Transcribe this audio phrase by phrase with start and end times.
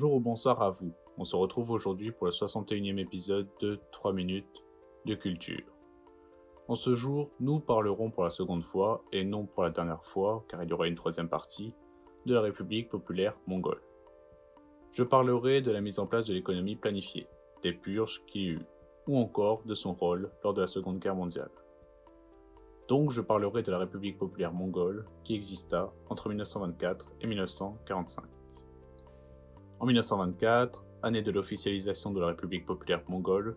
[0.00, 0.94] Bonjour ou bonsoir à vous.
[1.18, 4.64] On se retrouve aujourd'hui pour le 61e épisode de 3 minutes
[5.04, 5.74] de culture.
[6.68, 10.42] En ce jour, nous parlerons pour la seconde fois, et non pour la dernière fois,
[10.48, 11.74] car il y aura une troisième partie,
[12.24, 13.82] de la République populaire mongole.
[14.92, 17.26] Je parlerai de la mise en place de l'économie planifiée,
[17.62, 18.66] des purges qu'il y eut,
[19.06, 21.50] ou encore de son rôle lors de la Seconde Guerre mondiale.
[22.88, 28.39] Donc je parlerai de la République populaire mongole qui exista entre 1924 et 1945.
[29.80, 33.56] En 1924, année de l'officialisation de la République populaire mongole,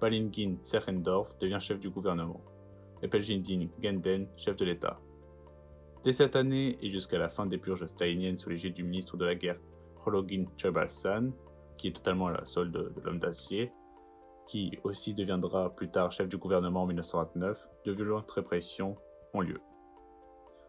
[0.00, 2.40] Balingin Serendorf devient chef du gouvernement,
[3.02, 4.98] et Peljindin Genden chef de l'État.
[6.02, 9.24] Dès cette année et jusqu'à la fin des purges staliniennes sous l'égide du ministre de
[9.24, 9.60] la guerre
[9.94, 11.30] Prologin Chobalsan,
[11.78, 13.70] qui est totalement à la solde de l'homme d'acier,
[14.48, 18.96] qui aussi deviendra plus tard chef du gouvernement en 1929, de violentes répressions
[19.34, 19.60] ont lieu.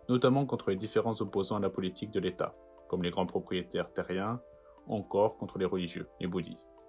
[0.09, 2.53] Notamment contre les différents opposants à la politique de l'État,
[2.87, 4.39] comme les grands propriétaires terriens,
[4.91, 6.87] encore contre les religieux, les bouddhistes.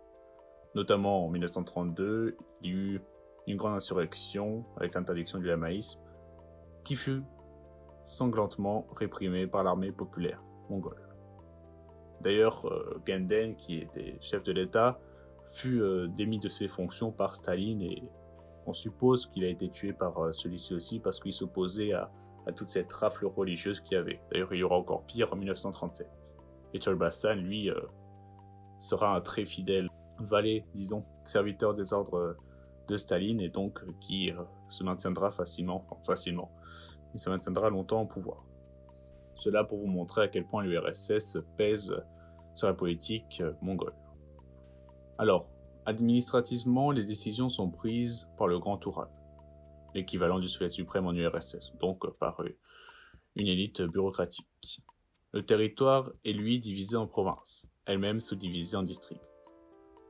[0.75, 3.03] Notamment en 1932, il y eut
[3.47, 6.01] une grande insurrection avec l'interdiction du lamaïsme,
[6.85, 7.23] qui fut
[8.07, 11.01] sanglantement réprimée par l'armée populaire mongole.
[12.21, 14.99] D'ailleurs, euh, Genden, qui était chef de l'État,
[15.53, 18.03] fut euh, démis de ses fonctions par Staline et
[18.67, 22.11] on suppose qu'il a été tué par euh, celui-ci aussi parce qu'il s'opposait à,
[22.57, 24.21] toute cette rafle religieuse qu'il y avait.
[24.31, 26.09] D'ailleurs, il y aura encore pire en 1937.
[26.75, 27.81] Et Cholbassan, lui, euh,
[28.79, 32.37] sera un très fidèle valet, disons, serviteur des ordres
[32.89, 34.31] de Staline et donc qui
[34.69, 36.51] se maintiendra facilement, enfin, facilement,
[37.15, 38.45] il se maintiendra longtemps au pouvoir.
[39.37, 41.95] Cela pour vous montrer à quel point l'URSS pèse
[42.55, 43.95] sur la politique mongole.
[45.19, 45.49] Alors,
[45.87, 49.09] administrativement, les décisions sont prises par le Grand Oural,
[49.95, 52.43] l'équivalent du Soviet suprême en URSS, donc par
[53.37, 54.83] une élite bureaucratique.
[55.33, 59.21] Le territoire est lui divisé en provinces, elles-mêmes sous-divisées en districts.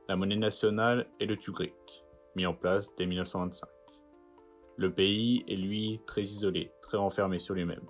[0.07, 1.73] La monnaie nationale est le tugrik,
[2.35, 3.67] mis en place dès 1925.
[4.77, 7.87] Le pays est lui très isolé, très renfermé sur lui-même.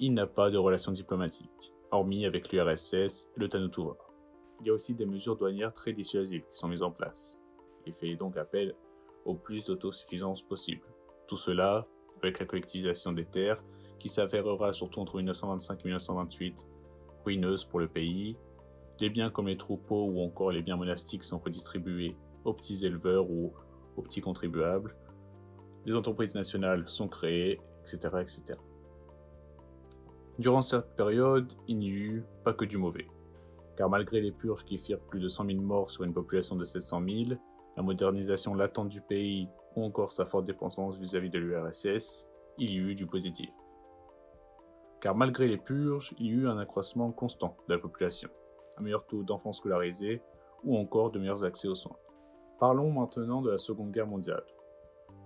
[0.00, 3.96] Il n'a pas de relations diplomatiques, hormis avec l'URSS et le Tanutuva
[4.60, 7.38] il y a aussi des mesures douanières très dissuasives qui sont mises en place.
[7.86, 8.74] Il fait donc appel
[9.24, 10.86] au plus d'autosuffisance possible.
[11.26, 11.86] Tout cela
[12.22, 13.62] avec la collectivisation des terres
[14.04, 16.66] qui s'avérera surtout entre 1925 et 1928
[17.24, 18.36] ruineuse pour le pays.
[19.00, 22.14] Les biens comme les troupeaux ou encore les biens monastiques sont redistribués
[22.44, 23.54] aux petits éleveurs ou
[23.96, 24.94] aux petits contribuables.
[25.86, 27.96] Les entreprises nationales sont créées, etc.
[28.20, 28.42] etc.
[30.38, 33.06] Durant cette période, il n'y eut pas que du mauvais
[33.78, 36.66] car malgré les purges qui firent plus de 100 000 morts sur une population de
[36.66, 37.40] 700 000,
[37.78, 42.28] la modernisation latente du pays ou encore sa forte dépendance vis-à-vis de l'URSS,
[42.58, 43.50] il y eut du positif.
[45.04, 48.30] Car malgré les purges, il y eut un accroissement constant de la population,
[48.78, 50.22] un meilleur taux d'enfants scolarisés
[50.64, 51.98] ou encore de meilleurs accès aux soins.
[52.58, 54.42] Parlons maintenant de la Seconde Guerre mondiale.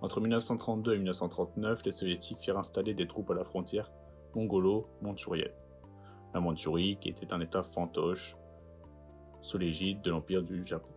[0.01, 3.89] Entre 1932 et 1939, les soviétiques firent installer des troupes à la frontière
[4.35, 5.55] mongolo-manchourienne.
[6.33, 8.35] La Mandchourie, qui était un état fantoche,
[9.39, 10.91] sous l'égide de l'Empire du Japon.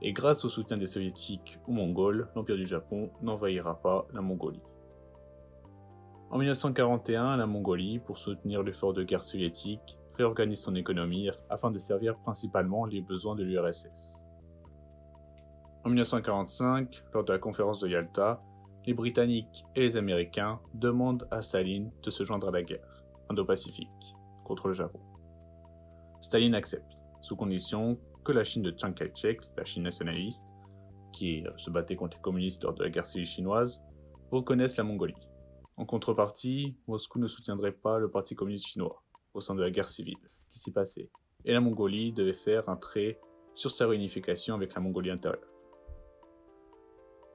[0.00, 4.62] Et grâce au soutien des soviétiques aux Mongols, l'Empire du Japon n'envahira pas la Mongolie.
[6.30, 11.80] En 1941, la Mongolie, pour soutenir l'effort de guerre soviétique, réorganise son économie afin de
[11.80, 14.24] servir principalement les besoins de l'URSS.
[15.82, 18.40] En 1945, lors de la conférence de Yalta,
[18.86, 24.14] les Britanniques et les Américains demandent à Staline de se joindre à la guerre indo-pacifique
[24.44, 25.00] contre le Japon.
[26.20, 26.92] Staline accepte
[27.22, 30.44] sous condition que la Chine de Chiang Kai-shek, la Chine nationaliste,
[31.12, 33.82] qui se battait contre les communistes lors de la guerre civile chinoise,
[34.30, 35.16] reconnaisse la Mongolie.
[35.80, 39.02] En contrepartie, Moscou ne soutiendrait pas le Parti communiste chinois
[39.32, 40.18] au sein de la guerre civile
[40.50, 41.08] qui s'y passait,
[41.46, 43.18] et la Mongolie devait faire un trait
[43.54, 45.40] sur sa réunification avec la Mongolie intérieure.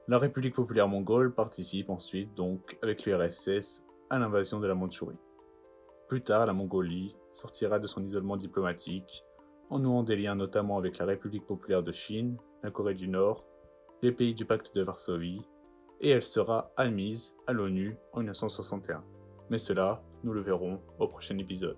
[0.06, 5.18] La République populaire mongole participe ensuite donc avec l'URSS à l'invasion de la Mandchourie.
[6.06, 9.24] Plus tard, la Mongolie sortira de son isolement diplomatique
[9.70, 13.44] en nouant des liens notamment avec la République populaire de Chine, la Corée du Nord,
[14.02, 15.42] les pays du pacte de Varsovie,
[16.00, 19.02] et elle sera admise à l'ONU en 1961.
[19.50, 21.76] Mais cela, nous le verrons au prochain épisode.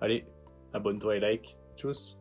[0.00, 0.26] Allez,
[0.72, 1.56] abonne-toi et like.
[1.76, 2.18] Tchuss